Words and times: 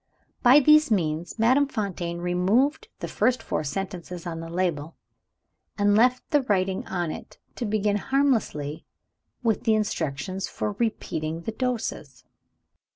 By 0.41 0.59
these 0.59 0.89
means, 0.89 1.37
Madame 1.37 1.67
Fontaine 1.67 2.21
removed 2.21 2.87
the 3.01 3.07
first 3.07 3.43
four 3.43 3.63
sentences 3.63 4.25
on 4.25 4.39
the 4.39 4.49
label, 4.49 4.95
and 5.77 5.95
left 5.95 6.27
the 6.31 6.41
writing 6.41 6.87
on 6.87 7.11
it 7.11 7.37
to 7.57 7.65
begin 7.67 7.97
harmlessly 7.97 8.87
with 9.43 9.63
the 9.63 9.75
instructions 9.75 10.47
for 10.47 10.71
repeating 10.79 11.41
the 11.41 11.51
doses. 11.51 12.23